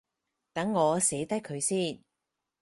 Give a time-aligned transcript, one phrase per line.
[0.51, 2.01] 等我寫低佢先